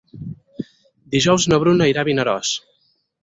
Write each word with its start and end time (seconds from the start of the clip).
Dijous 1.15 1.45
na 1.53 1.61
Bruna 1.65 1.89
irà 1.91 2.03
a 2.05 2.09
Vinaròs. 2.09 2.55